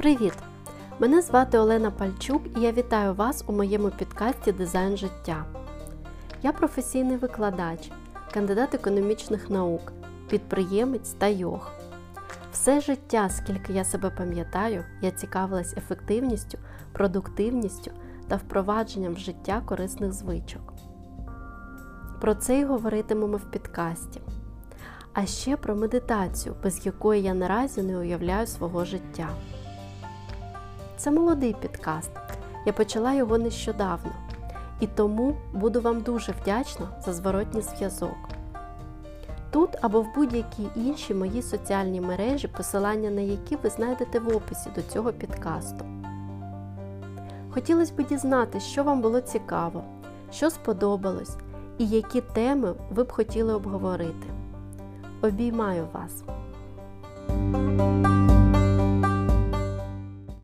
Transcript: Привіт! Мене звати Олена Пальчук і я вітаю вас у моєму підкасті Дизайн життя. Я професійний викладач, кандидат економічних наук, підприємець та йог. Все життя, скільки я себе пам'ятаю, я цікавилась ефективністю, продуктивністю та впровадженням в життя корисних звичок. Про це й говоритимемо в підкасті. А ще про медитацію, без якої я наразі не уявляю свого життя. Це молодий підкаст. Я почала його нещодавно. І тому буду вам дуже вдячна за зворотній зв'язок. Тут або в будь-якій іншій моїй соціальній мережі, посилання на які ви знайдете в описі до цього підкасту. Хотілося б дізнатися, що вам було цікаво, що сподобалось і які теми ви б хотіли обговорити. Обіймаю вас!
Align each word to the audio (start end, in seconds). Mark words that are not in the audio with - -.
Привіт! 0.00 0.32
Мене 0.98 1.22
звати 1.22 1.58
Олена 1.58 1.90
Пальчук 1.90 2.42
і 2.56 2.60
я 2.60 2.72
вітаю 2.72 3.14
вас 3.14 3.44
у 3.46 3.52
моєму 3.52 3.90
підкасті 3.90 4.52
Дизайн 4.52 4.96
життя. 4.96 5.44
Я 6.42 6.52
професійний 6.52 7.16
викладач, 7.16 7.90
кандидат 8.34 8.74
економічних 8.74 9.50
наук, 9.50 9.92
підприємець 10.28 11.12
та 11.12 11.26
йог. 11.26 11.72
Все 12.52 12.80
життя, 12.80 13.28
скільки 13.28 13.72
я 13.72 13.84
себе 13.84 14.10
пам'ятаю, 14.10 14.84
я 15.02 15.10
цікавилась 15.10 15.76
ефективністю, 15.76 16.58
продуктивністю 16.92 17.90
та 18.28 18.36
впровадженням 18.36 19.14
в 19.14 19.18
життя 19.18 19.62
корисних 19.66 20.12
звичок. 20.12 20.74
Про 22.20 22.34
це 22.34 22.60
й 22.60 22.64
говоритимемо 22.64 23.36
в 23.36 23.50
підкасті. 23.50 24.20
А 25.12 25.26
ще 25.26 25.56
про 25.56 25.76
медитацію, 25.76 26.54
без 26.62 26.86
якої 26.86 27.22
я 27.22 27.34
наразі 27.34 27.82
не 27.82 27.98
уявляю 27.98 28.46
свого 28.46 28.84
життя. 28.84 29.28
Це 31.00 31.10
молодий 31.10 31.56
підкаст. 31.60 32.10
Я 32.66 32.72
почала 32.72 33.12
його 33.12 33.38
нещодавно. 33.38 34.12
І 34.80 34.86
тому 34.86 35.36
буду 35.52 35.80
вам 35.80 36.00
дуже 36.00 36.32
вдячна 36.32 36.88
за 37.04 37.12
зворотній 37.12 37.62
зв'язок. 37.62 38.16
Тут 39.50 39.70
або 39.80 40.00
в 40.00 40.14
будь-якій 40.14 40.68
іншій 40.76 41.14
моїй 41.14 41.42
соціальній 41.42 42.00
мережі, 42.00 42.48
посилання 42.48 43.10
на 43.10 43.20
які 43.20 43.56
ви 43.56 43.70
знайдете 43.70 44.18
в 44.18 44.36
описі 44.36 44.70
до 44.74 44.82
цього 44.82 45.12
підкасту. 45.12 45.84
Хотілося 47.50 47.94
б 47.94 48.06
дізнатися, 48.06 48.66
що 48.66 48.84
вам 48.84 49.00
було 49.00 49.20
цікаво, 49.20 49.84
що 50.32 50.50
сподобалось 50.50 51.36
і 51.78 51.88
які 51.88 52.20
теми 52.20 52.74
ви 52.90 53.04
б 53.04 53.12
хотіли 53.12 53.54
обговорити. 53.54 54.26
Обіймаю 55.22 55.86
вас! 55.92 56.24